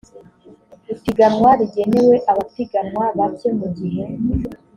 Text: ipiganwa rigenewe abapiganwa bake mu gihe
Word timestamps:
ipiganwa 0.93 1.49
rigenewe 1.59 2.15
abapiganwa 2.31 3.03
bake 3.17 3.49
mu 3.59 3.67
gihe 3.77 4.03